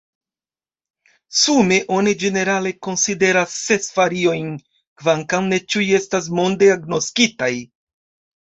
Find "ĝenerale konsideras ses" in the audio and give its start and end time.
2.23-3.93